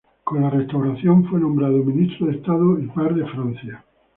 Con 0.23 0.41
la 0.41 0.49
Restauración, 0.49 1.25
fue 1.29 1.39
nombrado 1.39 1.77
ministro 1.83 2.25
de 2.25 2.37
Estado 2.37 2.79
y 2.79 2.87
par 2.87 3.13
de 3.13 3.23
Francia. 3.27 3.85